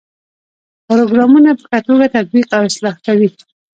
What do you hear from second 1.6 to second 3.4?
ښه توګه تطبیق او اصلاح کوي.